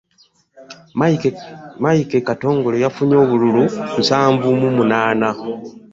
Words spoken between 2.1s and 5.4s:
Katongole yafunye obululu nsanvu mu munaana